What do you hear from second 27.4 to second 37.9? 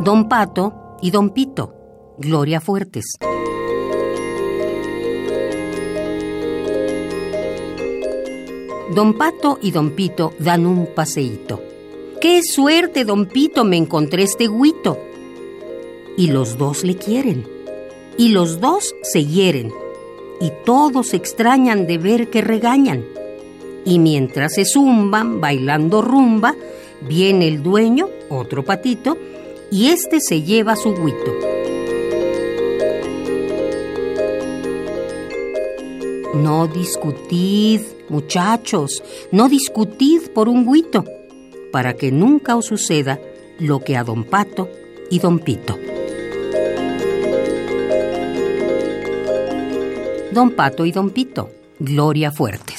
el dueño, otro patito, y este se lleva su guito. No discutid,